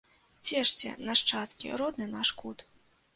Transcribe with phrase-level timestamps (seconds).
[0.47, 2.65] Цешце, нашчадкі, родны наш кут!